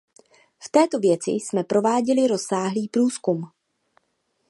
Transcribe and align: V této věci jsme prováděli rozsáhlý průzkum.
V 0.59 0.69
této 0.69 0.99
věci 0.99 1.31
jsme 1.31 1.63
prováděli 1.63 2.27
rozsáhlý 2.27 2.87
průzkum. 2.87 3.43